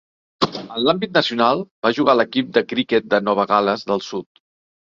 [0.61, 4.43] En l'àmbit nacional, va jugar a l'equip de criquet de Nova Gal·les del Sud.